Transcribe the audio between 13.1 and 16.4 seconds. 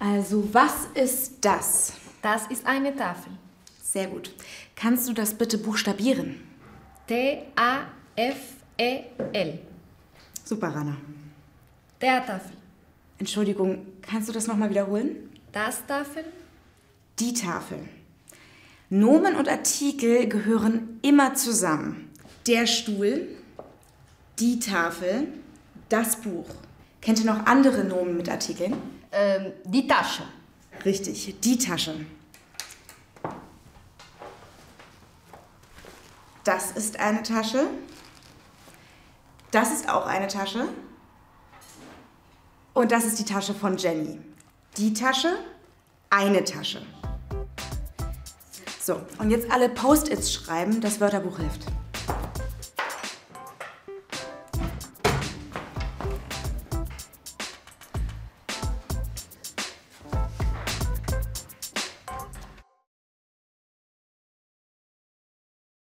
Entschuldigung, kannst du das nochmal wiederholen? Das Tafel.